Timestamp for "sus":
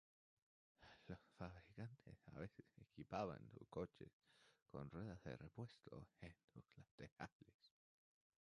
3.51-3.67, 6.51-6.63